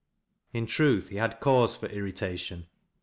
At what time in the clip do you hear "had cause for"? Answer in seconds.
1.17-1.85